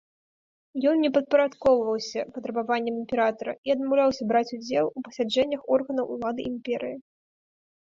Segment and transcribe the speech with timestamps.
[0.91, 6.97] Ён не падпарадкоўваўся патрабаванням імператара і адмаўляўся браць удзел у пасяджэннях органаў улады імперыі.